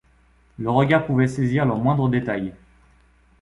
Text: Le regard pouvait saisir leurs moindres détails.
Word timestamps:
Le 0.57 0.71
regard 0.71 1.05
pouvait 1.05 1.27
saisir 1.27 1.63
leurs 1.63 1.77
moindres 1.77 2.09
détails. 2.09 2.53